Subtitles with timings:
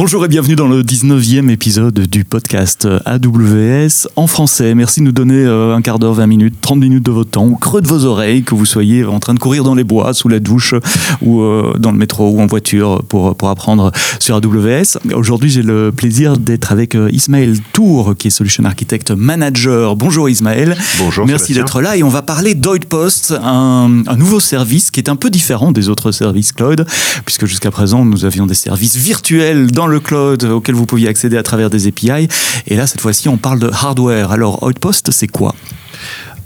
[0.00, 4.76] Bonjour et bienvenue dans le 19e épisode du podcast AWS en français.
[4.76, 7.46] Merci de nous donner euh, un quart d'heure, 20 minutes, 30 minutes de votre temps,
[7.46, 10.14] au creux de vos oreilles, que vous soyez en train de courir dans les bois,
[10.14, 10.72] sous la douche,
[11.20, 13.90] ou euh, dans le métro, ou en voiture pour, pour apprendre
[14.20, 14.98] sur AWS.
[15.14, 19.96] Aujourd'hui, j'ai le plaisir d'être avec euh, Ismaël Tour, qui est Solution Architect Manager.
[19.96, 20.76] Bonjour Ismaël.
[20.98, 21.26] Bonjour.
[21.26, 25.16] Merci d'être là et on va parler d'Outpost, un, un nouveau service qui est un
[25.16, 26.86] peu différent des autres services cloud,
[27.24, 31.36] puisque jusqu'à présent, nous avions des services virtuels dans le cloud auquel vous pouviez accéder
[31.36, 32.28] à travers des API.
[32.66, 34.32] Et là, cette fois-ci, on parle de hardware.
[34.32, 35.54] Alors, Outpost, c'est quoi?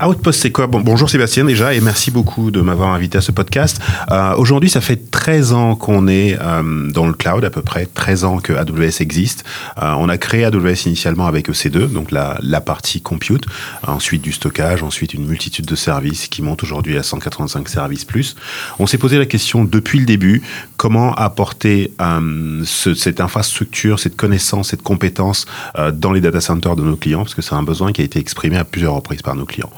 [0.01, 0.67] Outpost, c'est quoi?
[0.67, 3.79] Bon, Bonjour Sébastien déjà et merci beaucoup de m'avoir invité à ce podcast.
[4.11, 7.85] Euh, Aujourd'hui, ça fait 13 ans qu'on est euh, dans le cloud, à peu près
[7.85, 9.43] 13 ans que AWS existe.
[9.81, 13.45] Euh, on a créé AWS initialement avec EC2, donc la, la partie compute,
[13.87, 18.35] ensuite du stockage, ensuite une multitude de services qui montent aujourd'hui à 185 services plus.
[18.79, 20.41] On s'est posé la question depuis le début,
[20.77, 25.45] comment apporter euh, ce, cette infrastructure, cette connaissance, cette compétence
[25.77, 28.03] euh, dans les data centers de nos clients, parce que c'est un besoin qui a
[28.03, 29.71] été exprimé à plusieurs reprises par nos clients.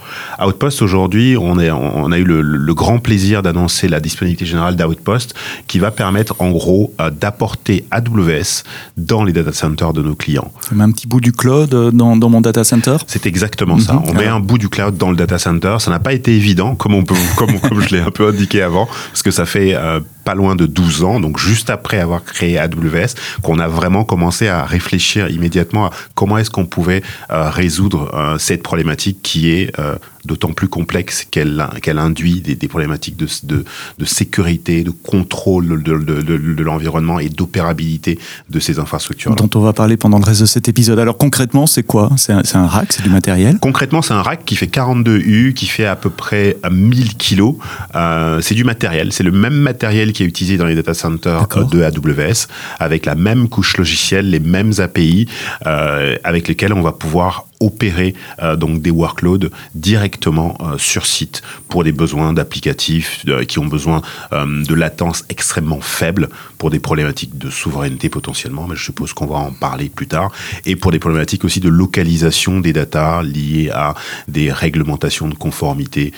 [0.44, 4.76] Outpost, aujourd'hui, on, est, on a eu le, le grand plaisir d'annoncer la disponibilité générale
[4.76, 5.34] d'Outpost
[5.68, 8.64] qui va permettre en gros euh, d'apporter AWS
[8.98, 10.52] dans les data centers de nos clients.
[10.72, 12.98] On met un petit bout du cloud euh, dans, dans mon data center?
[13.08, 14.02] C'est exactement ça.
[14.06, 15.78] On met un bout du cloud dans le data center.
[15.80, 18.62] Ça n'a pas été évident, comme, on peut, comme, comme je l'ai un peu indiqué
[18.62, 22.24] avant, parce que ça fait euh, pas loin de 12 ans, donc juste après avoir
[22.26, 27.50] créé AWS, qu'on a vraiment commencé à réfléchir immédiatement à comment est-ce qu'on pouvait euh,
[27.50, 29.96] résoudre euh, cette problématique qui est euh,
[30.26, 33.66] d'autant plus complexe qu'elle qu'elle induit des, des problématiques de, de,
[33.98, 39.36] de, sécurité, de contrôle de, de, de l'environnement et d'opérabilité de ces infrastructures.
[39.36, 41.00] Dont on va parler pendant le reste de cet épisode.
[41.00, 42.10] Alors concrètement, c'est quoi?
[42.18, 43.58] C'est un, un, rack, c'est du matériel?
[43.60, 47.56] Concrètement, c'est un rack qui fait 42 U, qui fait à peu près 1000 kilos.
[47.96, 51.48] Euh, c'est du matériel, c'est le même matériel qui est utilisé dans les data centers
[51.48, 52.48] de AWS,
[52.80, 55.28] avec la même couche logicielle, les mêmes API,
[55.66, 61.42] euh, avec lesquels on va pouvoir opérer euh, donc des workloads directement euh, sur site
[61.70, 64.02] pour des besoins d'applicatifs euh, qui ont besoin
[64.32, 69.38] de latence extrêmement faible pour des problématiques de souveraineté potentiellement, mais je suppose qu'on va
[69.38, 70.32] en parler plus tard,
[70.66, 73.94] et pour des problématiques aussi de localisation des datas liées à
[74.28, 76.12] des réglementations de conformité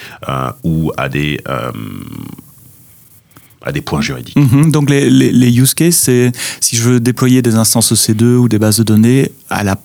[0.64, 1.40] ou à des
[3.62, 4.38] à des points juridiques.
[4.38, 8.60] Mmh, donc les use cases, c'est si je veux déployer des instances EC2 ou des
[8.60, 9.78] bases de données à la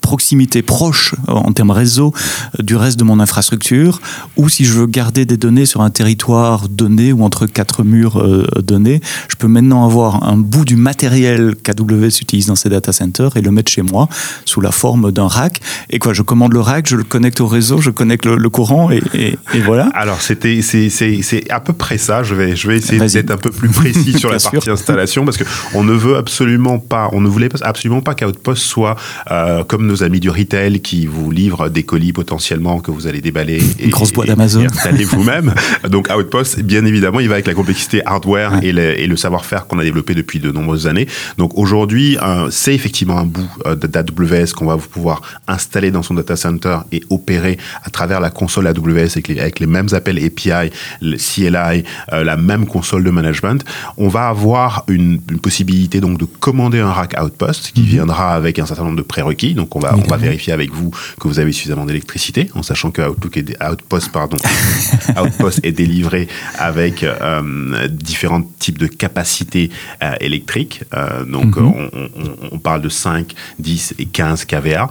[0.00, 2.12] proximité proche en termes réseau
[2.58, 4.00] du reste de mon infrastructure,
[4.36, 8.18] ou si je veux garder des données sur un territoire donné ou entre quatre murs
[8.18, 12.92] euh, donnés, je peux maintenant avoir un bout du matériel qu'AWS utilise dans ses data
[12.92, 14.08] centers et le mettre chez moi
[14.44, 15.60] sous la forme d'un rack.
[15.90, 18.48] Et quoi, je commande le rack, je le connecte au réseau, je connecte le, le
[18.48, 19.88] courant et, et, et, voilà.
[19.94, 22.22] Alors c'était c'est à peu près ça.
[22.22, 25.36] Je vais je vais essayer d'être un peu plus précis sur la partie installation parce
[25.36, 25.44] que
[25.74, 28.96] on ne veut absolument pas, on ne voulait absolument pas qu'Outpost soit
[29.30, 33.20] euh, comme nos amis du retail qui vous livrent des colis potentiellement que vous allez
[33.20, 34.66] déballer et, Une grosse boîte d'Amazon.
[35.04, 35.54] vous-même.
[35.88, 38.66] Donc Outpost, bien évidemment, il va avec la complexité hardware ouais.
[38.66, 41.06] et le, et le savoir-faire qu'on a développé depuis de nombreuses années.
[41.38, 46.14] Donc aujourd'hui, euh, c'est effectivement un bout euh, d'AWS qu'on va pouvoir installer dans son
[46.14, 50.18] data center et opérer à travers la console AWS avec les, avec les mêmes appels
[50.18, 53.64] API, le CLI, euh, la même console de management.
[53.96, 57.96] On va avoir une, une, possibilité donc de commander un rack Outpost qui -hmm.
[57.96, 59.45] viendra avec un certain nombre de prérequis.
[59.54, 60.90] Donc on va, on va vérifier avec vous
[61.20, 64.36] que vous avez suffisamment d'électricité, en sachant que Outlook est, Outpost, pardon,
[65.20, 69.70] Outpost est délivré avec euh, différents types de capacités
[70.02, 70.82] euh, électriques.
[70.94, 71.90] Euh, donc mm -hmm.
[71.92, 74.88] on, on, on, parle de 5, 10 et 15 kVA.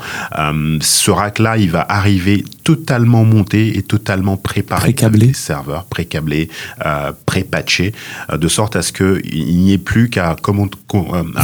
[0.82, 4.82] ce rack-là, il va arriver totalement monté et totalement préparé.
[4.82, 5.34] Pré-câblé.
[5.34, 6.50] serveurs pré-câblés,
[7.26, 7.94] pré-patchés,
[8.34, 10.36] de sorte à ce qu'il n'y ait plus qu'à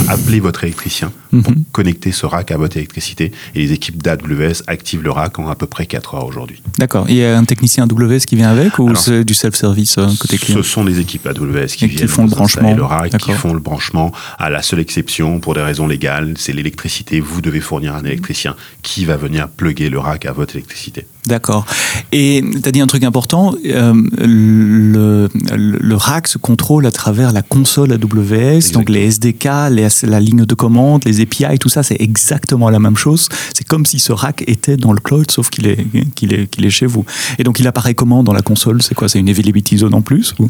[0.07, 5.03] appeler votre électricien pour connecter ce rack à votre électricité et les équipes d'AWS activent
[5.03, 6.61] le rack en à peu près 4 heures aujourd'hui.
[6.77, 7.05] D'accord.
[7.07, 10.37] Il y a un technicien AWS qui vient avec ou c'est du self-service euh, côté
[10.37, 12.73] client Ce sont des équipes AWS qui, viennent qui font le branchement.
[12.73, 14.11] le rack, qui font le branchement.
[14.39, 17.19] À la seule exception, pour des raisons légales, c'est l'électricité.
[17.19, 21.05] Vous devez fournir un électricien qui va venir plugger le rack à votre électricité.
[21.27, 21.65] D'accord.
[22.11, 27.31] Et tu as dit un truc important, euh, le, le, rack se contrôle à travers
[27.31, 28.79] la console AWS, exactement.
[28.79, 32.79] donc les SDK, les, la ligne de commande, les API, tout ça, c'est exactement la
[32.79, 33.29] même chose.
[33.53, 35.85] C'est comme si ce rack était dans le cloud, sauf qu'il est,
[36.15, 37.05] qu'il est, qu'il est chez vous.
[37.37, 38.81] Et donc il apparaît comment dans la console?
[38.81, 39.07] C'est quoi?
[39.07, 40.49] C'est une availability zone en plus ou?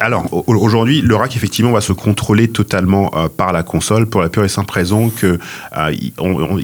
[0.00, 4.28] Alors aujourd'hui, le rack effectivement va se contrôler totalement euh, par la console pour la
[4.28, 5.38] pure et simple raison que
[5.76, 6.12] euh, il,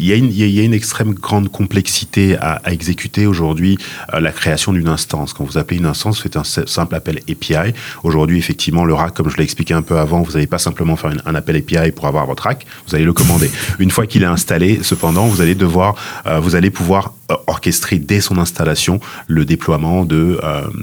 [0.04, 3.78] y, y, a une extrême grande complexité à, à exécuter aujourd'hui
[4.12, 5.32] la création d'une instance.
[5.32, 7.74] Quand vous appelez une instance, faites un simple appel API.
[8.02, 10.96] Aujourd'hui, effectivement, le rack, comme je l'ai expliqué un peu avant, vous n'allez pas simplement
[10.96, 13.50] faire un appel API pour avoir votre rack, vous allez le commander.
[13.78, 15.94] Une fois qu'il est installé, cependant, vous allez devoir,
[16.40, 17.14] vous allez pouvoir
[17.46, 20.38] orchestrer dès son installation le déploiement de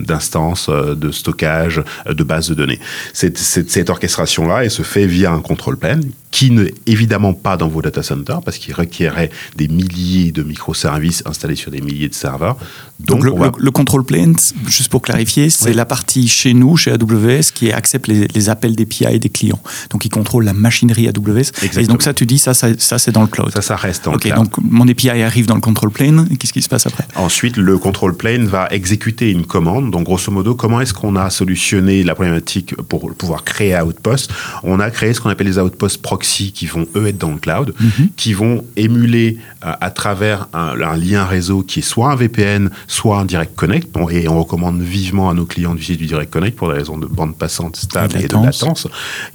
[0.05, 2.79] d'instances, de stockage, de bases de données.
[3.13, 6.03] Cette, cette, cette orchestration-là, elle se fait via un control plane
[6.35, 11.23] qui n'est évidemment pas dans vos data centers parce qu'il requérait des milliers de microservices
[11.25, 12.57] installés sur des milliers de serveurs.
[12.99, 14.35] Donc, le, control plane,
[14.67, 18.75] juste pour clarifier, c'est la partie chez nous, chez AWS, qui accepte les, les appels
[18.75, 19.61] d'API des clients.
[19.91, 21.51] Donc, il contrôle la machinerie AWS.
[21.77, 23.51] Et donc, ça, tu dis, ça, ça, c'est dans le cloud.
[23.53, 24.35] Ça, ça reste dans le cloud.
[24.35, 26.27] Donc, mon API arrive dans le control plane.
[26.37, 27.05] Qu'est-ce qui se passe après?
[27.15, 29.91] Ensuite, le control plane va exécuter une commande.
[29.91, 34.31] Donc, grosso modo, comment est-ce qu'on a solutionné la problématique pour pouvoir créer Outpost?
[34.63, 37.37] On a créé ce qu'on appelle les Outposts proxy qui vont eux être dans le
[37.37, 38.09] cloud, mhm.
[38.15, 43.19] qui vont émuler euh, à travers un, lien réseau qui est soit un VPN, soit
[43.19, 43.89] un Direct Connect.
[44.11, 47.05] et on recommande vivement à nos clients d'utiliser du Direct Connect pour des raisons de
[47.05, 48.87] bande passante stable et de latence,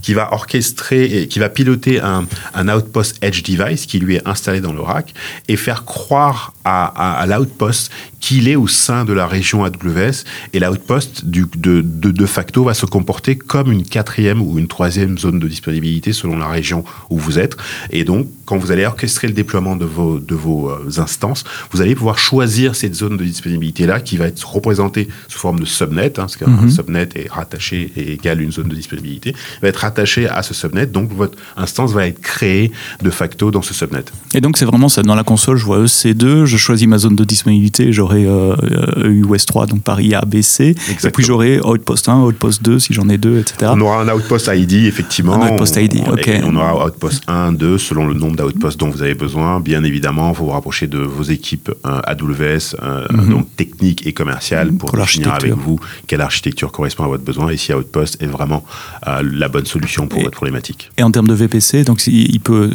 [0.02, 4.26] qui va orchestrer et qui va piloter un, un Outpost Edge Device qui lui est
[4.26, 5.12] installé dans le rack
[5.48, 7.90] et faire croire à, à, l'outpost
[8.20, 12.74] qu'il est au sein de la région AWS et l'outpost de, de, de facto va
[12.74, 17.18] se comporter comme une quatrième ou une troisième zone de disponibilité selon la région où
[17.18, 17.56] vous êtes.
[17.90, 21.80] Et donc, quand vous allez orchestrer le déploiement de vos, de vos euh, instances, vous
[21.80, 26.06] allez pouvoir choisir cette zone de disponibilité-là qui va être représentée sous forme de subnet,
[26.06, 26.70] hein, parce qu'un mhm.
[26.70, 30.86] subnet est rattaché et égale une zone de disponibilité, va être rattaché à ce subnet.
[30.86, 34.04] Donc, votre instance va être créée de facto dans ce subnet.
[34.34, 35.02] Et donc, c'est vraiment ça.
[35.02, 39.46] Dans la console, je vois EC2, je choisis ma zone de disponibilité, j'aurai euh, US
[39.46, 40.74] 3, donc Paris A, B, C.
[41.04, 43.72] Et puis, j'aurai Outpost 1, Outpost 2, si j'en ai deux, etc.
[43.74, 45.34] On aura un Outpost ID, effectivement.
[45.34, 46.30] Un Outpost ID, ok.
[46.44, 49.60] On aura Outpost 1, 2, selon le nombre d'outposts dont vous avez besoin.
[49.60, 53.30] Bien évidemment, vous vous rapprocher de vos équipes euh, AWS, euh, mhm.
[53.30, 57.56] donc techniques et commerciales, pour, définir avec vous quelle architecture correspond à votre besoin et
[57.56, 58.64] si Outpost est vraiment
[59.06, 60.90] euh, la bonne solution pour votre problématique.
[60.96, 62.70] Et en termes de VPC, donc il peut,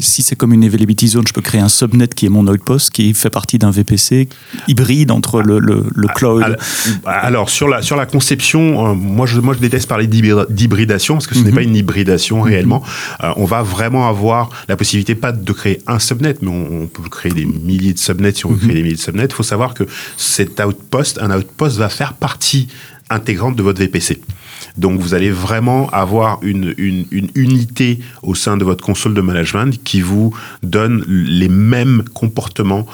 [0.00, 2.90] si c'est comme une availability zone, je peux créer un subnet qui est mon Outpost,
[2.90, 4.28] qui fait partie d'un VPC
[4.68, 6.56] hybride entre le, le, le cloud.
[7.04, 11.34] Alors, sur la sur la conception, moi je moi je déteste parler d'hybridation parce que
[11.34, 11.54] ce n'est mhm.
[11.54, 12.82] pas une hybridation réellement.
[13.36, 17.32] on va vraiment avoir la possibilité pas de créer un subnet, mais on, peut créer
[17.32, 18.74] des milliers de subnets si on veut créer mhm.
[18.74, 19.24] des milliers de subnets.
[19.24, 19.84] Il faut savoir que
[20.16, 22.68] cet outpost, un outpost va faire partie
[23.10, 24.20] intégrante de votre VPC.
[24.76, 29.20] Donc vous allez vraiment avoir une, une, une, unité au sein de votre console de
[29.20, 32.86] management qui vous donne les mêmes comportements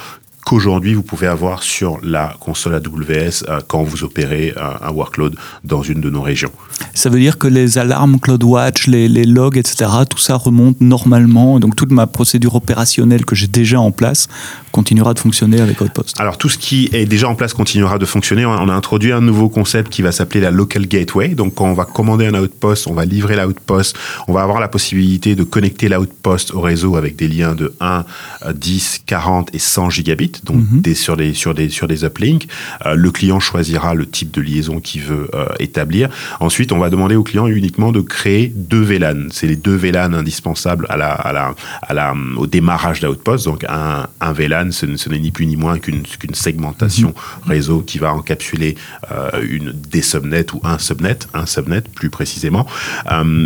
[0.44, 5.82] qu'aujourd'hui vous pouvez avoir sur la console AWS euh, quand vous opérez un, workload dans
[5.82, 6.52] une de nos régions.
[6.94, 11.60] Ça veut dire que les alarmes CloudWatch, les, les logs, etc., tout ça remonte normalement.
[11.60, 14.28] Donc toute ma procédure opérationnelle que j'ai déjà en place
[14.72, 16.20] continuera de fonctionner avec Outpost.
[16.20, 18.44] Alors tout ce qui est déjà en place continuera de fonctionner.
[18.44, 21.28] On a introduit un nouveau concept qui va s'appeler la Local Gateway.
[21.28, 24.66] Donc quand on va commander un Outpost, on va livrer l'Outpost, on va avoir la
[24.66, 28.04] possibilité de connecter l'Outpost au réseau avec des liens de 1,
[28.52, 30.80] 10, 40 et 100 gigabits donc mhm.
[30.80, 32.48] des, sur, des, sur, des, sur des uplinks.
[32.86, 36.08] Euh, le client choisira le type de liaison qu'il veut euh, établir.
[36.40, 39.28] Ensuite, on va demander au client uniquement de créer deux VLAN.
[39.30, 43.44] C'est les deux VLAN indispensables à la, à la, à la, au démarrage d'Outpost.
[43.44, 47.50] Donc, un, un VLAN, ce, n'est ni plus ni moins qu'une segmentation mhm.
[47.50, 48.76] réseau qui va encapsuler
[49.12, 52.66] euh, une, des subnets ou un subnet, un subnet plus précisément.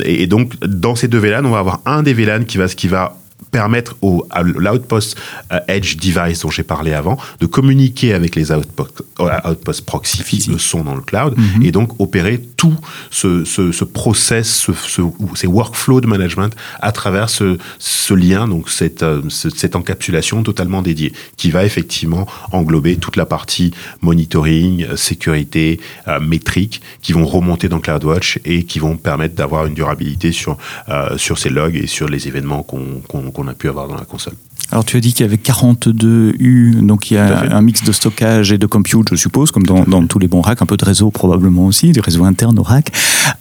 [0.04, 2.68] et, et, donc, dans ces deux VLAN, on va avoir un des VLAN qui va,
[2.68, 3.17] qui va
[3.50, 5.16] permettre au, à l'outpost
[5.52, 10.22] euh, Edge device dont j'ai parlé avant de communiquer avec les outposts euh, outpost proxy
[10.24, 11.62] qui sont dans le cloud mhm.
[11.62, 12.76] et donc opérer tout
[13.10, 15.02] ce, ce, ce process, ce, ce,
[15.34, 20.82] ces workflows de management à travers ce, ce lien, donc cette, euh, cette encapsulation totalement
[20.82, 25.80] dédiée qui va effectivement englober toute la partie monitoring, sécurité,
[26.20, 30.56] métrique qui vont remonter dans CloudWatch et qui vont permettre d'avoir une durabilité sur,
[31.16, 34.34] sur ces logs et sur les événements qu'on qu'on a pu avoir dans la console.
[34.70, 37.82] Alors tu as dit qu'il y avait 42 U, donc il y a un mix
[37.82, 40.66] de stockage et de compute, je suppose, comme dans, dans, tous les bons racks, un
[40.66, 42.92] peu de réseau probablement aussi, du réseau interne au rack.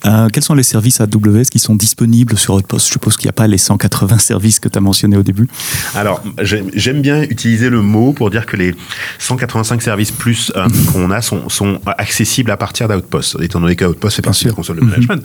[0.05, 2.87] Euh, quels sont les services AWS qui sont disponibles sur Outpost?
[2.87, 5.49] Je suppose qu'il n'y a pas les 180 services que tu as mentionnés au début.
[5.95, 8.73] Alors j'aime bien utiliser le mot pour dire que les
[9.19, 14.15] 185 services plus euh, qu'on a sont, sont, accessibles à partir d'Outpost, étant donné qu'Outpost
[14.15, 14.89] fait partie de la console de mhm.
[14.89, 15.23] management.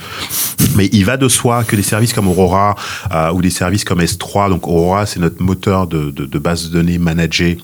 [0.77, 2.75] Mais il va de soi que des services comme Aurora
[3.13, 6.73] euh, ou des services comme S3, donc Aurora c'est notre moteur de, de, bases de
[6.73, 7.59] données managées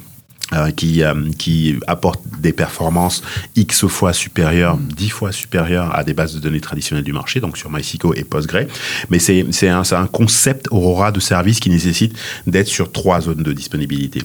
[0.55, 3.23] euh, qui, euh, qui apporte des performances
[3.55, 7.59] X fois supérieures, 10 fois supérieures à des bases de données traditionnelles du marché, donc
[7.59, 8.67] sur MySQL et Postgre.
[9.11, 12.17] Mais c'est un, un concept Aurora de service qui nécessite
[12.47, 14.23] d'être sur trois zones de disponibilité.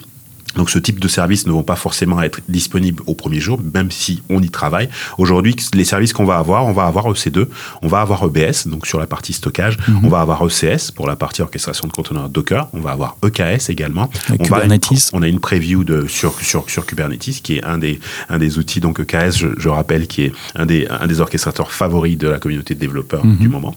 [0.56, 3.92] Donc ce type de services ne vont pas forcément être disponibles au premier jour, même
[3.92, 4.90] si on y travaille.
[5.18, 7.48] Aujourd'hui, les services qu'on va avoir, on va avoir EC2,
[7.82, 11.16] on va avoir EBS, donc sur la partie stockage, on va avoir ECS pour la
[11.16, 14.10] partie orchestration de conteneurs Docker, on va avoir EKS également.
[14.30, 14.92] On, Kubernetes.
[14.92, 18.38] Va, on a une preview de, sur, sur, sur Kubernetes, qui est un des, un
[18.38, 22.18] des outils, donc EKS, je, je rappelle, qui est un des, un des orchestrateurs favoris
[22.18, 23.76] de la communauté de développeurs du moment.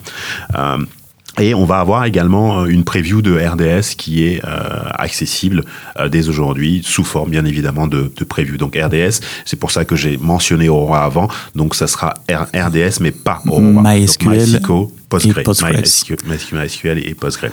[0.54, 0.78] Euh,
[1.40, 5.64] et on va avoir également une preview de RDS qui est euh, accessible
[5.98, 8.56] euh, dès aujourd'hui sous forme bien évidemment de, de preview.
[8.56, 11.28] Donc RDS, c'est pour ça que j'ai mentionné Aurora avant.
[11.54, 13.94] Donc ça sera RDS mais pas Aurora.
[13.94, 14.60] MySQL.
[14.60, 14.92] Donc,
[15.24, 15.82] et Postgres.
[16.52, 17.50] MySQL, et Postgre.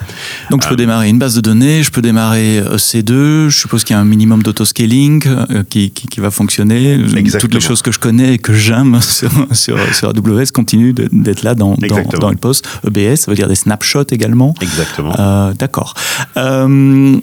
[0.50, 3.94] Donc je peux démarrer une base de données, je peux démarrer EC2, je suppose qu'il
[3.94, 6.94] y a un minimum d'autoscaling euh, qui, qui, qui, va fonctionner.
[6.94, 7.40] Exactement.
[7.40, 11.42] Toutes les choses que je connais et que j'aime sur, sur, sur, AWS continuent d'être
[11.42, 12.68] là dans, dans, dans, le poste.
[12.86, 14.54] EBS, ça veut dire des snapshots également.
[14.60, 15.14] Exactement.
[15.18, 15.94] Euh, D'accord.
[16.36, 17.18] Euh,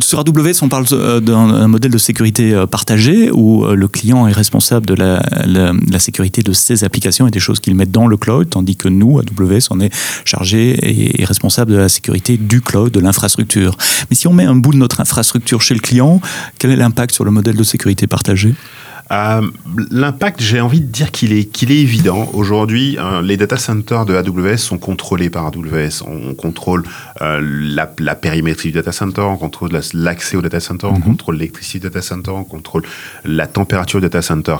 [0.00, 0.86] sur AWS, on parle
[1.20, 6.84] d'un modèle de sécurité partagé où le client est responsable de la, sécurité de ses
[6.84, 9.90] applications et des choses qu'il met dans le cloud, tandis que nous, AWS, on est
[10.24, 10.78] chargé
[11.20, 13.76] et responsable de la sécurité du cloud, de l'infrastructure.
[14.10, 16.20] Mais si on met un bout de notre infrastructure chez le client,
[16.58, 18.54] quel est l'impact sur le modèle de sécurité partagé?
[19.10, 19.42] Euh,
[19.90, 22.28] L'impact, j'ai envie de dire qu'il est, évident.
[22.34, 26.02] Aujourd'hui, euh, les data centers de AWS sont contrôlés par AWS.
[26.06, 26.84] On contrôle
[27.22, 30.96] euh, la, la, périmétrie du data center, on contrôle l'accès au data center, mm -hmm.
[30.96, 32.82] on contrôle l'électricité du data center, on contrôle
[33.24, 34.56] la température du data center.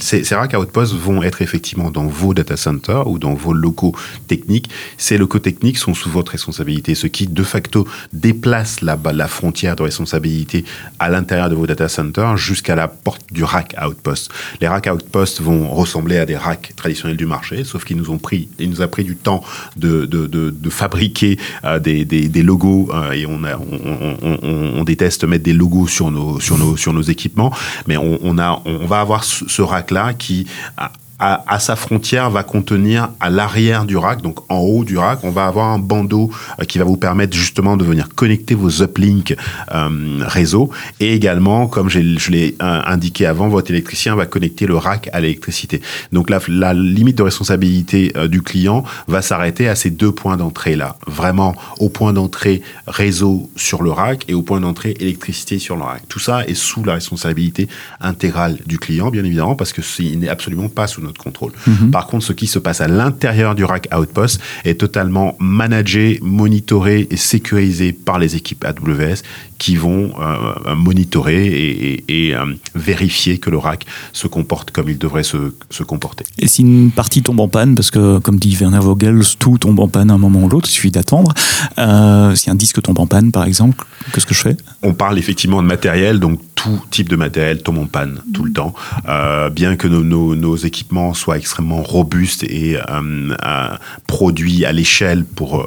[0.00, 3.94] Ces, racks Outposts vont être effectivement dans vos data centers ou dans vos locaux
[4.26, 4.68] techniques.
[4.96, 9.74] Ces locaux techniques sont sous votre responsabilité, ce qui de facto déplace la, la frontière
[9.76, 10.58] de responsabilité
[10.98, 14.24] à l'intérieur de vos data centers jusqu'à la porte du rack Outpost.
[14.60, 18.18] Les racks Outpost vont ressembler à des racks traditionnels du marché, sauf qu'ils nous ont
[18.28, 19.42] pris, il nous a pris du temps
[19.76, 25.44] de, de, de, de fabriquer euh, des, des, logos euh, et on, a, déteste mettre
[25.44, 27.52] des logos sur nos, sur nos, sur nos équipements,
[27.86, 30.46] mais on, a, on va avoir ce, rack-là qui
[30.76, 35.22] a, à, sa frontière va contenir à l'arrière du rack, donc en haut du rack,
[35.22, 38.82] on va avoir un bandeau euh, qui va vous permettre justement de venir connecter vos
[38.82, 39.36] uplinks
[39.72, 42.00] euh, réseau et également, comme je
[42.30, 45.80] l'ai euh, indiqué avant, votre électricien va connecter le rack à l'électricité.
[46.10, 50.74] Donc la, la, limite de responsabilité du client va s'arrêter à ces deux points d'entrée
[50.74, 55.76] là, vraiment au point d'entrée réseau sur le rack et au point d'entrée électricité sur
[55.76, 56.02] le rack.
[56.08, 57.68] Tout ça est sous la responsabilité
[58.00, 61.52] intégrale du client, bien évidemment, parce que il n'est absolument pas sous notre contrôle.
[61.66, 61.90] Mm -hmm.
[61.90, 67.06] Par contre, ce qui se passe à l'intérieur du rack Outpost est totalement managé, monitoré
[67.10, 69.22] et sécurisé par les équipes AWS
[69.62, 74.88] qui vont euh, monitorer et, et, et euh, vérifier que le rack se comporte comme
[74.88, 76.24] il devrait se, se, comporter.
[76.38, 79.78] Et si une partie tombe en panne, parce que comme dit Werner Vogel, tout tombe
[79.78, 81.32] en panne à un moment ou l'autre, il suffit d'attendre.
[81.78, 84.56] Euh, si un disque tombe en panne, par exemple, qu'est-ce que je fais?
[84.82, 88.52] On parle effectivement de matériel, donc tout type de matériel tombe en panne tout le
[88.52, 88.74] temps.
[89.08, 93.68] Euh, bien que nos, nos, nos, équipements soient extrêmement robustes et euh, euh,
[94.06, 95.66] produits à l'échelle pour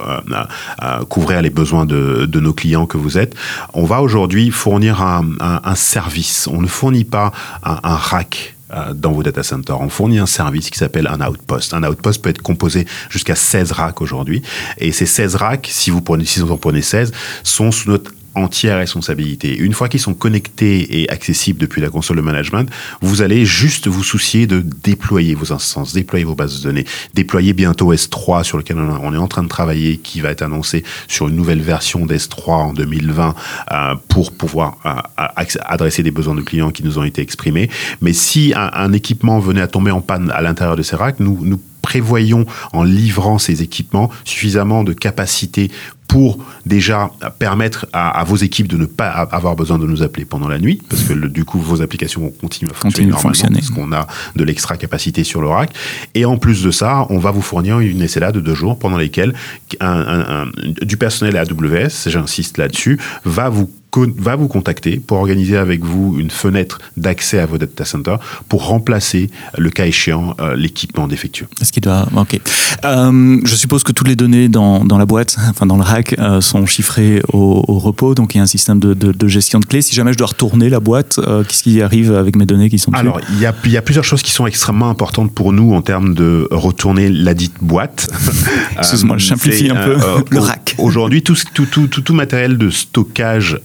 [1.09, 3.35] couvrir les besoins de, de, nos clients que vous êtes,
[3.73, 6.47] on va aujourd'hui fournir un, un, service.
[6.47, 7.31] On ne fournit pas
[7.63, 8.55] un, un rack
[8.93, 9.79] dans vos data centers.
[9.79, 11.73] On fournit un service qui s'appelle un outpost.
[11.73, 14.41] Un outpost peut être composé jusqu'à 16 racks aujourd'hui.
[14.77, 17.11] Et ces 16 racks, si vous, prenez, si vous en prenez 16,
[17.43, 19.57] sont sous notre entière responsabilité.
[19.57, 22.69] Une fois qu'ils sont connectés et accessibles depuis la console de management,
[23.01, 27.53] vous allez juste vous soucier de déployer vos instances, déployer vos bases de données, déployer
[27.53, 31.27] bientôt S3 sur lequel on est en train de travailler, qui va être annoncé sur
[31.27, 33.35] une nouvelle version d'S3 en 2020
[33.71, 37.69] euh, pour pouvoir euh, adresser des besoins de clients qui nous ont été exprimés.
[38.01, 41.39] Mais si un, équipement venait à tomber en panne à l'intérieur de ces racks, nous,
[41.41, 45.69] nous prévoyons en livrant ces équipements suffisamment de capacité
[46.07, 50.25] pour déjà permettre à, à, vos équipes de ne pas avoir besoin de nous appeler
[50.25, 53.11] pendant la nuit, parce que le, du coup vos applications vont continuer à fonctionner Continue
[53.11, 53.59] normalement, fonctionner.
[53.59, 55.71] parce qu'on a de l'extra capacité sur le rack.
[56.13, 58.97] Et en plus de ça, on va vous fournir une SLA de deux jours pendant
[58.97, 59.33] lesquels
[59.79, 60.45] un, un, un,
[60.81, 63.69] du personnel AWS, j'insiste là-dessus, va vous
[64.17, 68.67] va vous contacter pour organiser avec vous une fenêtre d'accès à vos data centers pour
[68.67, 71.47] remplacer, le cas échéant, euh, l'équipement défectueux.
[71.61, 72.07] Ce qui doit.
[72.15, 72.39] Ok.
[72.83, 76.15] Euh, je suppose que toutes les données dans, dans la boîte, enfin dans le rack,
[76.19, 79.27] euh, sont chiffrées au, au, repos, donc il y a un système de, de, de,
[79.27, 79.81] gestion de clés.
[79.81, 82.79] Si jamais je dois retourner la boîte, euh, qu'est-ce qui arrive avec mes données qui
[82.79, 85.53] sont Alors, il y, a, il y a plusieurs choses qui sont extrêmement importantes pour
[85.53, 88.09] nous en termes de retourner la dite boîte.
[88.77, 89.97] Excuse-moi, je simplifie un peu
[90.31, 90.75] le rack.
[90.77, 93.59] Aujourd'hui, tout, tout, tout, tout, matériel de stockage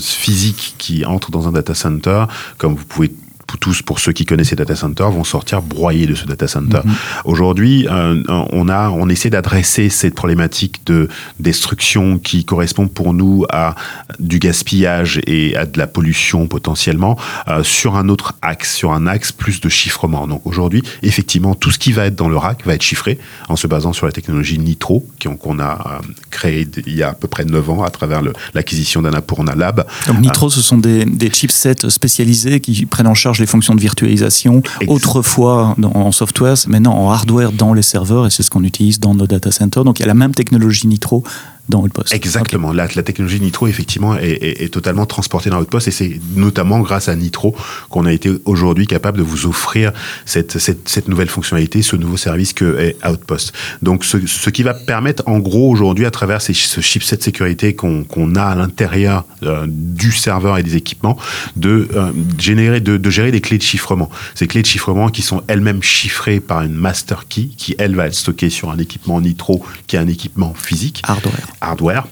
[0.00, 2.24] physique qui entre dans un data center,
[2.56, 3.12] comme vous pouvez
[3.56, 6.80] tous, pour ceux qui connaissent ces data centers, vont sortir broyés de ce data center.
[6.84, 6.94] Mhm.
[7.24, 11.08] Aujourd'hui, euh, on, a, on essaie d'adresser cette problématique de
[11.40, 13.74] destruction qui correspond pour nous à
[14.18, 19.06] du gaspillage et à de la pollution potentiellement euh, sur un autre axe, sur un
[19.06, 20.26] axe plus de chiffrement.
[20.26, 23.56] Donc aujourd'hui, effectivement, tout ce qui va être dans le rack va être chiffré en
[23.56, 25.06] se basant sur la technologie Nitro
[25.40, 28.22] qu'on a euh, créée il y a à peu près 9 ans à travers
[28.54, 29.86] l'acquisition d'Annapurna Lab.
[30.06, 33.80] Donc Nitro, ce sont des, des chipsets spécialisés qui prennent en charge les fonctions de
[33.80, 34.62] virtualisation.
[34.86, 39.14] Autrefois en software, maintenant en hardware dans les serveurs, et c'est ce qu'on utilise dans
[39.14, 39.84] nos data centers.
[39.84, 41.24] Donc il y a la même technologie Nitro
[41.68, 42.12] dans Outpost.
[42.14, 42.72] Exactement.
[42.72, 47.54] La, technologie Nitro, effectivement, est, totalement transportée dans Outpost et c'est notamment grâce à Nitro
[47.90, 49.92] qu'on a été aujourd'hui capable de vous offrir
[50.24, 53.52] cette, cette, nouvelle fonctionnalité, ce nouveau service que est Outpost.
[53.82, 57.74] Donc, ce, qui va permettre, en gros, aujourd'hui, à travers ces, ce chipset de sécurité
[57.74, 61.18] qu'on a à l'intérieur euh, du serveur et des équipements,
[61.56, 64.10] de euh, générer, de, de, gérer des clés de chiffrement.
[64.34, 68.06] Ces clés de chiffrement qui sont elles-mêmes chiffrées par une master key qui, elle, va
[68.06, 71.02] être stockée sur un équipement Nitro qui est un équipement physique.
[71.04, 72.06] Hardware hardware.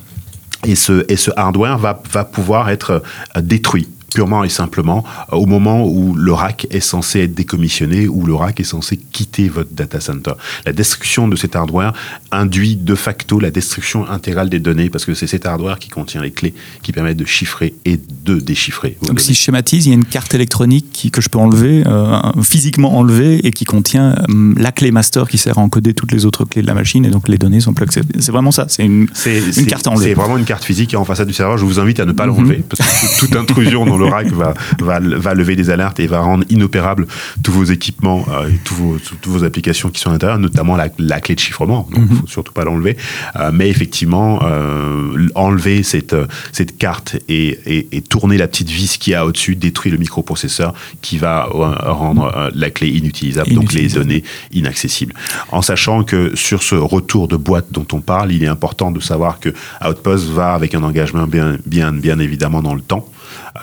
[0.64, 3.02] Et ce, et ce hardware va, va pouvoir être
[3.36, 8.08] euh, détruit purement et simplement euh, au moment où le rack est censé être décommissionné,
[8.08, 10.32] ou le rack est censé quitter votre data center.
[10.64, 11.92] La destruction de cet hardware
[12.30, 16.22] induit de facto la destruction intégrale des données, parce que c'est cet hardware qui contient
[16.22, 18.96] les clés qui permettent de chiffrer et de déchiffrer.
[19.02, 21.82] Donc si je schématise, il y a une carte électronique qui, que je peux enlever,
[21.86, 26.12] euh, physiquement enlever, et qui contient euh, la clé master qui sert à encoder toutes
[26.12, 27.86] les autres clés de la machine, et donc les données sont plus
[28.18, 30.08] C'est vraiment ça, c'est une, une carte enlevée.
[30.08, 31.58] C'est vraiment une carte physique en façade du serveur.
[31.58, 32.36] Je vous invite à ne pas mhm.
[32.36, 36.20] l'enlever, parce que toute intrusion dans le va, va, va, lever des alertes et va
[36.20, 37.06] rendre inopérables
[37.42, 40.76] tous vos équipements euh, et tous vos, toutes vos applications qui sont à l'intérieur, notamment
[40.76, 41.88] la, la, clé de chiffrement.
[41.90, 42.20] Donc, il mhm.
[42.20, 42.96] faut surtout pas l'enlever.
[43.36, 46.16] Euh, mais effectivement, euh, enlever cette,
[46.52, 50.74] cette carte et, et, et, tourner la petite vis qui a au-dessus détruit le microprocesseur
[51.02, 54.22] qui va rendre la clé inutilisable, donc les données
[54.52, 55.14] inaccessibles.
[55.50, 59.00] En sachant que sur ce retour de boîte dont on parle, il est important de
[59.00, 59.52] savoir que
[59.86, 63.08] Outpost va avec un engagement bien, bien, bien évidemment dans le temps.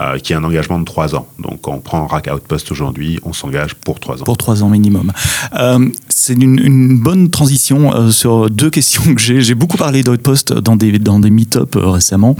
[0.02, 1.28] Euh, qui est un engagement de trois ans.
[1.38, 4.24] Donc, on prend Rack Outpost aujourd'hui, on s'engage pour trois ans.
[4.24, 5.12] Pour trois ans minimum.
[5.54, 9.42] Euh, c'est une, bonne transition euh, sur deux questions que j'ai.
[9.42, 12.36] J'ai beaucoup parlé d'Outpost dans des, dans des meet-up récemment,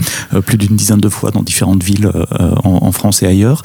[0.46, 2.10] plus d'une dizaine de fois dans différentes villes
[2.62, 3.62] en, France et ailleurs.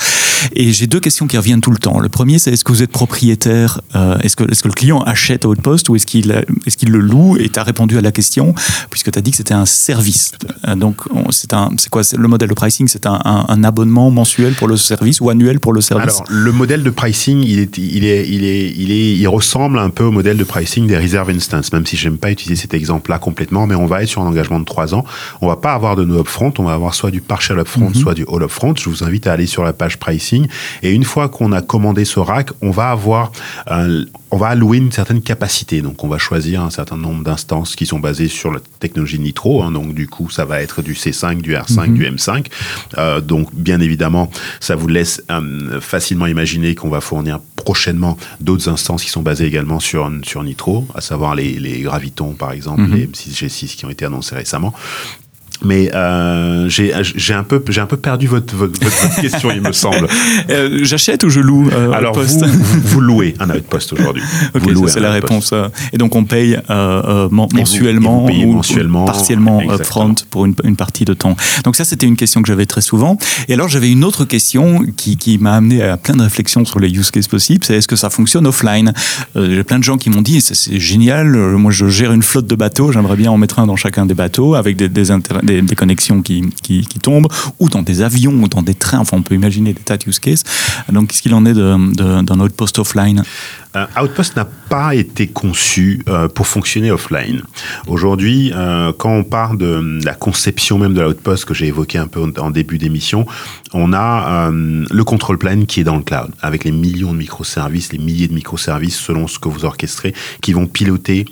[0.53, 1.99] Et j'ai deux questions qui reviennent tout le temps.
[1.99, 3.81] Le premier, c'est est-ce que vous êtes propriétaire
[4.21, 7.37] Est-ce que, est que le client achète Outpost ou est-ce qu'il est qu'il le loue
[7.37, 8.55] Et tu as répondu à la question,
[8.89, 10.31] puisque tu as dit que c'était un service.
[10.75, 15.19] Donc, c'est quoi Le modèle de pricing, c'est un, un, abonnement mensuel pour le service
[15.21, 16.15] ou annuel pour le service?
[16.15, 19.77] Alors, le modèle de pricing, il, est, il, est, il, est, il, est, il ressemble
[19.77, 22.73] un peu au modèle de pricing des reserve instances, même si j'aime pas utiliser cet
[22.73, 25.05] exemple-là complètement, mais on va être sur un engagement de trois ans.
[25.41, 27.95] On va pas avoir de no upfront, on va avoir soit du partial upfront, mhm.
[27.95, 28.73] soit du all upfront.
[28.75, 30.47] Je vous invite à aller sur la page pricing.
[30.83, 33.31] Et une fois qu'on a commandé ce rack, on va avoir
[33.67, 35.81] un, on va allouer une certaine capacité.
[35.81, 39.63] Donc, on va choisir un certain nombre d'instances qui sont basées sur la technologie Nitro.
[39.63, 39.71] Hein.
[39.71, 41.93] donc, du coup, ça va être du C5, du R5, mhm.
[41.95, 42.45] du M5.
[42.97, 48.69] Euh, donc, bien évidemment, ça vous laisse euh, facilement imaginer qu'on va fournir prochainement d'autres
[48.69, 52.81] instances qui sont basées également sur, sur Nitro, à savoir les, les Gravitons, par exemple,
[52.81, 52.95] mhm.
[52.95, 54.73] les M6, G6 qui ont été annoncés récemment.
[55.63, 59.73] Mais euh, j'ai un peu j'ai un peu perdu votre, votre, votre question, il me
[59.73, 60.07] semble.
[60.49, 62.45] Euh, j'achète ou je loue euh, Alors vous,
[62.83, 64.23] vous, louez un outpost aujourd'hui.
[64.87, 65.51] c'est la réponse.
[65.51, 71.03] Euh, et donc on paye euh, mensuellement ou, mensuellement, partiellement upfront pour une, une, partie
[71.03, 71.35] de temps.
[71.65, 73.17] Donc ça c'était une question que j'avais très souvent.
[73.49, 76.79] Et alors j'avais une autre question qui, qui m'a amené à plein de réflexions sur
[76.79, 77.65] les use cases possibles.
[77.65, 78.93] C'est est-ce que ça fonctionne offline?
[79.35, 81.35] J'ai plein de gens qui m'ont dit c'est génial.
[81.35, 82.93] Moi je gère une flotte de bateaux.
[82.93, 86.21] J'aimerais bien en mettre un dans chacun des bateaux avec des, des intérêts des, connexions
[86.21, 87.27] qui, qui, tombent,
[87.59, 88.99] ou dans des avions, ou dans des trains.
[88.99, 90.43] Enfin, on peut imaginer des tas de use cases.
[90.91, 93.23] Donc, qu'est-ce qu'il en est d'un outpost offline?
[93.75, 97.43] Euh, Outpost n'a pas été conçu euh, pour fonctionner offline.
[97.85, 102.07] Aujourd'hui, euh, quand on parle de la conception même de l'Outpost que j'ai évoqué un
[102.07, 103.27] peu en début d'émission,
[103.73, 107.91] on a le control plane qui est dans le cloud, avec les millions de microservices,
[107.91, 111.25] les milliers de microservices selon ce que vous orchestrez, qui vont piloter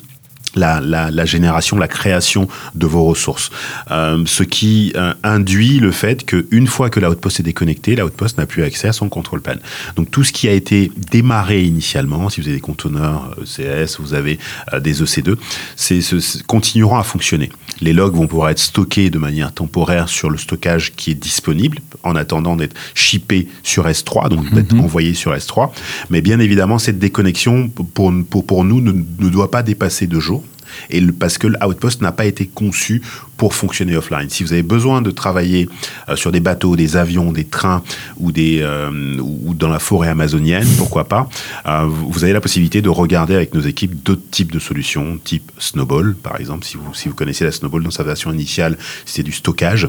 [0.56, 3.50] la, la, la, génération, la création de vos ressources.
[3.92, 8.06] Euh, ce qui euh, induit le fait qu'une fois que la Outpost est déconnectée, la
[8.06, 9.60] Outpost n'a plus accès à son contrôle panne.
[9.96, 13.86] Donc tout ce qui a été démarré initialement, si vous avez des conteneurs ECS, euh,
[14.00, 14.40] vous avez
[14.74, 15.36] euh, des EC2,
[15.76, 16.00] c'est,
[16.46, 17.50] continueront à fonctionner.
[17.82, 21.80] Les logs vont pouvoir être stockés de manière temporaire sur le stockage qui est disponible,
[22.04, 24.82] en attendant d'être shippés sur S3, donc d'être mhm.
[24.82, 25.72] envoyés sur S3.
[26.10, 30.20] Mais bien évidemment, cette déconnexion, pour, pour, pour nous, ne, ne doit pas dépasser deux
[30.20, 30.44] jours
[30.90, 33.02] Et parce que l'Outpost n'a pas été conçu
[33.38, 34.30] pour fonctionner offline.
[34.30, 35.70] Si vous avez besoin de travailler
[36.10, 37.84] euh, sur des bateaux, des avions, des trains
[38.18, 41.30] ou, des, euh, ou dans la forêt amazonienne, pourquoi pas,
[41.68, 45.52] euh, vous avez la possibilité de regarder avec nos équipes d'autres types de solutions, type
[45.60, 46.66] Snowball, par exemple.
[46.66, 49.88] Si vous, si vous connaissez la Snowball dans sa version initiale, c'est du stockage.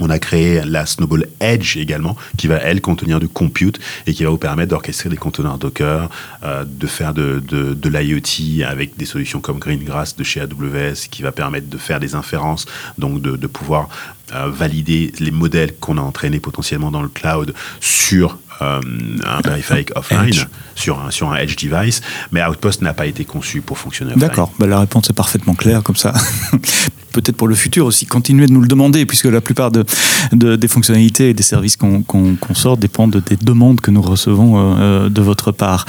[0.00, 4.24] On a créé la Snowball Edge également, qui va, elle, contenir du compute et qui
[4.24, 6.08] va vous permettre d'orchestrer des conteneurs Docker,
[6.42, 11.08] euh, de faire de, de, de l'IoT avec des solutions comme Greengrass de chez AWS,
[11.10, 13.88] qui va permettre de faire des inférences, donc de, de pouvoir
[14.34, 18.80] euh, valider les modèles qu'on a entraînés potentiellement dans le cloud sur euh,
[19.24, 20.34] un périphérique offline,
[20.74, 24.28] sur un, sur un edge device, mais Outpost n'a pas été conçu pour fonctionner offline.
[24.28, 26.12] D'accord, bah, la réponse est parfaitement claire comme ça.
[27.18, 29.84] Peut-être pour le futur aussi, continuez de nous le demander, puisque la plupart de,
[30.32, 32.04] de des fonctionnalités et des services qu'on
[32.54, 35.84] sort dépendent des demandes que nous recevons euh, de votre part.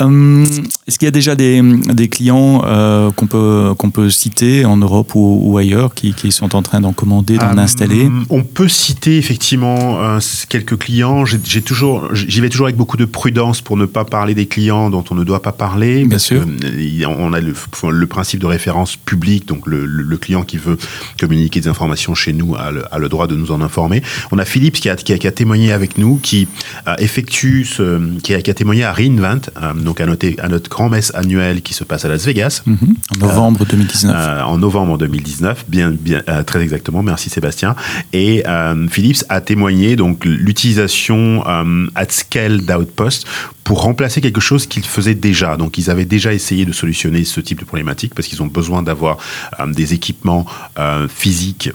[0.00, 0.44] Euh,
[0.88, 4.76] Est-ce qu'il y a déjà des, des clients euh, qu'on peut, qu'on peut citer en
[4.76, 8.10] Europe ou, ou ailleurs qui, qui, sont en train d'en commander, d'en Euh, installer?
[8.28, 11.24] On peut citer effectivement euh, quelques clients.
[11.24, 14.90] J'ai toujours, j'y vais toujours avec beaucoup de prudence pour ne pas parler des clients
[14.90, 16.00] dont on ne doit pas parler.
[16.00, 16.44] Bien parce sûr.
[16.44, 17.54] que, euh, on a le,
[17.90, 20.78] le principe de référence publique, donc le, le- le client qui veut
[21.18, 24.02] communiquer des informations chez nous a le, a le droit de nous en informer.
[24.32, 26.48] On a Philips qui a, qui a, qui a témoigné avec nous, qui
[26.88, 30.48] euh, effectue, ce, qui, a, qui a témoigné à Reinvent, euh, donc à, noter, à
[30.48, 32.62] notre grand messe annuelle qui se passe à Las Vegas.
[32.66, 32.96] Mhm.
[33.14, 34.14] En novembre 2019.
[34.14, 37.02] Euh, en novembre 2019, bien, bien euh, très exactement.
[37.02, 37.76] Merci Sébastien.
[38.12, 43.26] Et euh, Philips a témoigné donc l'utilisation euh, at scale d'Outpost
[43.64, 45.56] pour remplacer quelque chose qu'ils faisaient déjà.
[45.56, 48.82] Donc ils avaient déjà essayé de solutionner ce type de problématique parce qu'ils ont besoin
[48.82, 49.16] d'avoir
[49.58, 50.46] euh, des équipements
[50.78, 51.70] euh, physiques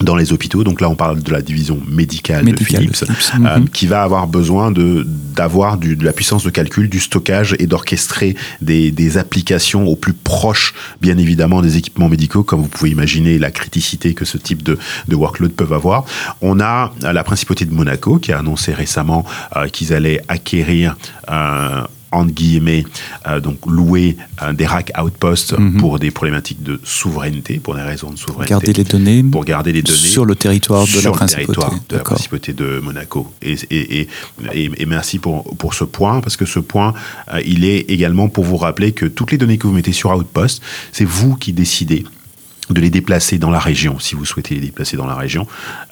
[0.00, 0.64] dans les hôpitaux.
[0.64, 3.68] Donc là, on parle de la division médicale, Médicale de de Philips, euh, mhm.
[3.68, 8.36] qui va avoir besoin de d'avoir de la puissance de calcul, du stockage et d'orchestrer
[8.60, 13.38] des, des applications au plus proche, bien évidemment, des équipements médicaux, comme vous pouvez imaginer
[13.38, 16.04] la criticité que ce type de, de workload peuvent avoir.
[16.40, 19.24] On a la principauté de Monaco qui a annoncé récemment
[19.56, 20.96] euh, qu'ils allaient acquérir
[21.30, 21.82] euh,
[22.14, 22.84] entre guillemets,
[23.26, 25.78] euh, donc louer euh, des racks outposts Mhm.
[25.78, 29.72] pour des problématiques de souveraineté, pour des raisons de souveraineté Garder les données pour garder
[29.72, 31.46] les données sur le territoire de sur la le principauté.
[31.46, 33.32] territoire de la principauté de Monaco.
[33.42, 34.08] Et, et,
[34.52, 36.94] et, et- merci pour, pour ce point, parce que ce point,
[37.32, 40.10] euh, il est également pour vous rappeler que toutes les données que vous mettez sur
[40.16, 42.04] Outpost, c'est vous qui décidez
[42.70, 45.46] de les déplacer dans la région, si vous souhaitez les déplacer dans la région.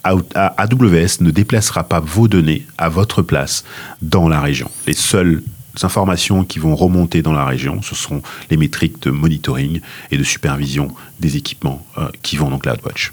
[0.04, 3.64] AWS ne déplacera pas vos données à votre place
[4.00, 4.70] dans la région.
[4.86, 5.42] Les seules
[5.82, 9.80] informations qui vont remonter dans la région, ce sont les métriques de monitoring
[10.10, 13.12] et de supervision des équipements euh, qui vont dans CloudWatch.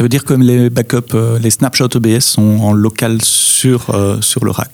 [0.00, 3.18] Ça veut dire que les backups, euh, les snapshots EBS sont en local
[3.60, 4.70] sur, euh, sur le rack.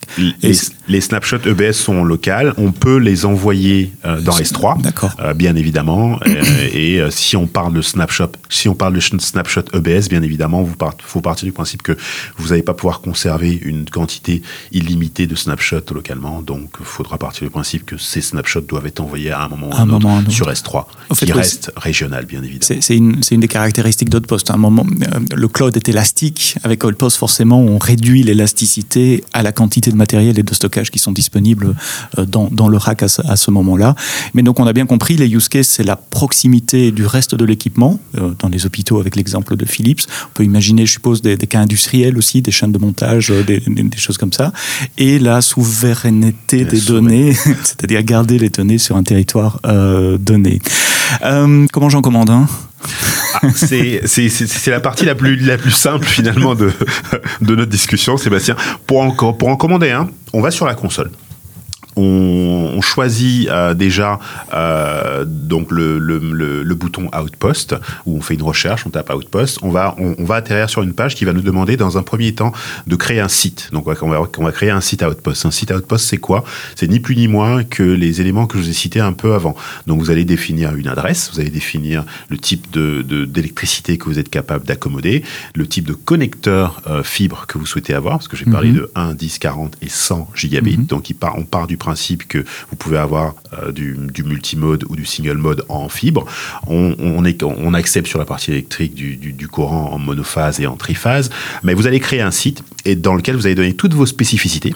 [0.89, 2.55] Les, snapshots EBS sont locales.
[2.57, 5.11] On peut les envoyer euh, dans S3, D'accord.
[5.19, 6.21] euh, bien évidemment.
[6.73, 10.77] Et si on parle de snapshot, si on parle de snapshot EBS, bien évidemment, vous
[10.77, 11.97] part, faut partir du principe que
[12.37, 16.43] vous n'allez pas pouvoir conserver une quantité illimitée de snapshots localement.
[16.43, 19.71] Donc, il faudra partir du principe que ces snapshots doivent être envoyés à un moment
[19.71, 22.43] ou À un un autre moment sur S3, En fait, qui oui, reste régional, bien
[22.45, 22.81] évidemment.
[22.81, 24.51] C'est une, des caractéristiques d'Outpost.
[24.51, 24.87] À un moment,
[25.35, 26.57] le cloud est élastique.
[26.63, 30.99] Avec Outpost, forcément, on réduit l'élasticité à la quantité de matériel et de stockage qui
[30.99, 31.75] sont disponibles
[32.19, 33.95] euh, dans, dans le rack à ce, ce moment-là.
[34.35, 37.45] Mais donc, on a bien compris, les use cases, c'est la proximité du reste de
[37.45, 37.99] l'équipement.
[38.19, 41.47] Euh, Dans les hôpitaux, avec l'exemple de Philips, on peut imaginer, je suppose, des, des
[41.47, 44.53] cas industriels aussi, des chaînes de montage, euh, des, des- des choses comme ça.
[44.99, 47.33] Et la souveraineté La des données,
[47.65, 50.61] c'est-à-dire garder les données sur un territoire euh, donné.
[51.23, 52.47] Euh, comment j'en commande un?
[53.35, 56.73] Ah, c'est la partie la plus, simple finalement de,
[57.41, 58.57] notre discussion, Sébastien.
[58.87, 61.11] Pour pour en commander un, on va sur la console.
[61.97, 64.19] On, on choisit euh, déjà
[64.53, 69.11] euh, donc le, le, le, le bouton Outpost où on fait une recherche, on tape
[69.15, 71.97] Outpost, on va on, on va atterrir sur une page qui va nous demander dans
[71.99, 72.53] un premier temps
[72.87, 73.71] de créer un site.
[73.73, 75.47] Donc on va, on va, créer un site Outpost.
[75.47, 76.45] Un site Outpost c'est quoi?
[76.75, 79.35] C'est ni plus ni moins que les éléments que je vous ai cités un peu
[79.35, 79.57] avant.
[79.87, 84.05] Donc vous allez définir une adresse, vous allez définir le type de de- d'électricité que
[84.05, 85.23] vous êtes capable d'accommoder,
[85.55, 88.75] le type de connecteur euh, fibre que vous souhaitez avoir, parce que j'ai parlé Mhm.
[88.77, 90.79] de 1, 10, 40 et 100 gigabits.
[90.79, 90.87] Mhm.
[90.87, 94.85] Donc il part, on part du principe que vous pouvez avoir euh, du, du multimode
[94.89, 96.27] ou du single mode en fibre.
[96.67, 97.25] On,
[97.75, 101.31] accepte sur la partie électrique du, courant en monophase et en triphase.
[101.63, 104.75] Mais vous allez créer un site et dans lequel vous allez donner toutes vos spécificités.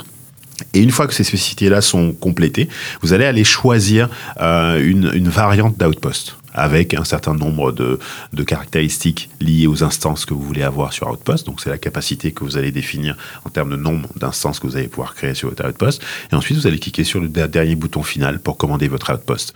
[0.75, 2.69] Et une fois que ces spécificités-là sont complétées,
[3.01, 4.09] vous allez aller choisir
[4.41, 7.99] euh, une variante d'Outpost avec un certain nombre de,
[8.33, 11.47] de caractéristiques liées aux instances que vous voulez avoir sur Outpost.
[11.47, 14.77] Donc, c'est la capacité que vous allez définir en termes de nombre d'instances que vous
[14.77, 16.03] allez pouvoir créer sur votre Outpost.
[16.33, 19.55] Et ensuite, vous allez cliquer sur le der- dernier bouton final pour commander votre Outpost.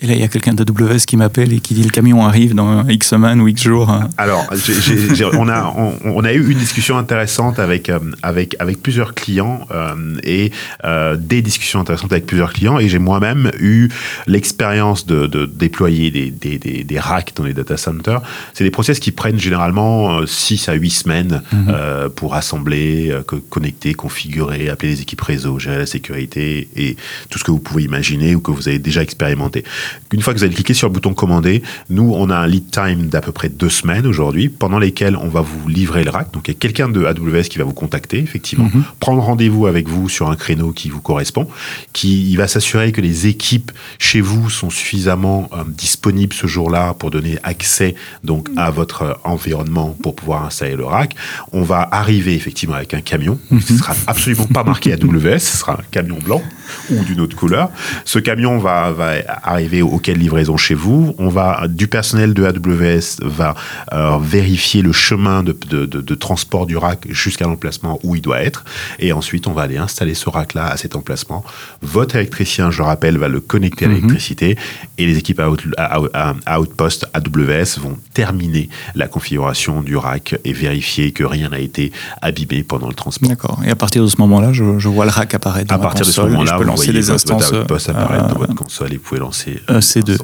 [0.00, 2.54] Et là, il y a quelqu'un d'AWS qui m'appelle et qui dit le camion arrive
[2.54, 3.96] dans X semaines ou X jours.
[4.18, 4.44] Alors,
[5.34, 5.72] on, a,
[6.04, 10.50] on, a eu une discussion intéressante avec, euh, avec, avec plusieurs clients euh, et
[10.84, 12.80] euh, des discussions intéressantes avec plusieurs clients.
[12.80, 13.88] Et j'ai moi-même eu
[14.26, 18.20] l'expérience de, de, déployer des, des, des, des, racks dans les data centers.
[18.52, 22.10] C'est des process qui prennent généralement 6 à 8 semaines mhm.
[22.16, 23.16] pour assembler,
[23.48, 26.96] connecter, configurer, appeler les équipes réseau, gérer la sécurité et
[27.30, 29.62] tout ce que vous pouvez imaginer ou que vous avez déjà expérimenté.
[30.12, 32.70] Une fois que vous allez cliquer sur le bouton commander, nous, on a un lead
[32.70, 36.32] time d'à peu près deux semaines aujourd'hui, pendant lesquelles on va vous livrer le rack.
[36.32, 38.84] Donc, il y a quelqu'un de AWS qui va vous contacter, effectivement, mhm.
[39.00, 41.48] prendre rendez-vous avec vous sur un créneau qui vous correspond,
[41.92, 46.94] qui il va s'assurer que les équipes chez vous sont suffisamment euh, disponibles ce jour-là
[46.94, 51.14] pour donner accès donc à votre environnement pour pouvoir installer le rack.
[51.52, 53.38] On va arriver effectivement avec un camion.
[53.50, 56.42] Ce ne sera absolument pas marqué AWS, ce sera un camion blanc
[56.90, 57.70] ou d'une autre couleur.
[58.04, 61.14] Ce camion va, va arriver auquel livraison chez vous.
[61.18, 63.54] On va, du personnel de AWS va
[63.92, 68.42] euh, vérifier le chemin de, de, de, transport du rack jusqu'à l'emplacement où il doit
[68.42, 68.64] être.
[68.98, 71.44] Et ensuite, on va aller installer ce rack-là à cet emplacement.
[71.82, 73.94] Votre électricien, je rappelle, va le connecter à mhm.
[73.94, 74.56] l'électricité
[74.98, 81.48] et les équipes Outpost AWS vont terminer la configuration du rack et vérifier que rien
[81.48, 83.28] n'a été abîmé pendant le transport.
[83.28, 83.60] D'accord.
[83.64, 86.10] Et à partir de ce moment-là, je, vois le rack apparaître dans à partir de
[86.10, 87.52] ce moment-là, peux lancer des instances.
[87.52, 90.16] Outpost apparaître dans euh, votre console et vous pouvez lancer euh, C2.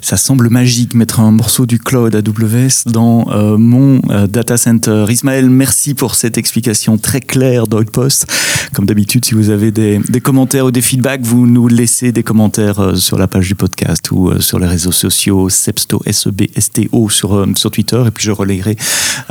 [0.00, 5.06] Ça semble magique, mettre un morceau du cloud AWS dans euh, mon euh, data center.
[5.08, 8.26] Ismaël, merci pour cette explication très claire d'Outpost.
[8.72, 12.96] Comme d'habitude, si vous avez des, commentaires ou des feedbacks, vous nous laissez des commentaires
[12.96, 18.02] sur la page du podcast ou sur les réseaux sociaux, Sebsto, S-E-B-S-T-O sur, sur Twitter,
[18.06, 18.76] et puis je relayerai,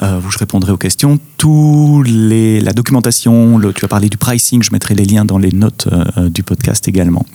[0.02, 1.20] je répondrai aux questions.
[1.38, 5.90] Tous la documentation, tu as parlé du pricing, je mettrai les liens dans les notes
[6.30, 7.26] du podcast également.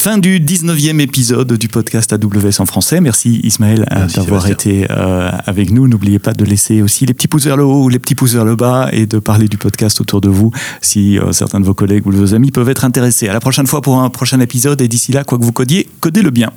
[0.00, 3.00] Fin du 19e épisode du podcast AWS en français.
[3.00, 5.88] Merci Ismaël euh, d'avoir été euh, avec nous.
[5.88, 8.34] N'oubliez pas de laisser aussi les petits pouces vers le haut ou les petits pouces
[8.34, 11.66] vers le bas et de parler du podcast autour de vous si euh, certains de
[11.66, 13.26] vos collègues ou de vos amis peuvent être intéressés.
[13.26, 15.88] À la prochaine fois pour un prochain épisode et d'ici là, quoi que vous codiez,
[15.98, 16.52] codez-le bien.